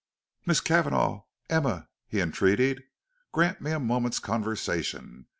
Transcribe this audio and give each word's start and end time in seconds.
"Miss 0.47 0.61
Cavanagh 0.61 1.25
Emma," 1.47 1.87
he 2.07 2.21
entreated, 2.21 2.81
"grant 3.31 3.61
me 3.61 3.69
a 3.71 3.79
moment's 3.79 4.17
conversation. 4.17 5.27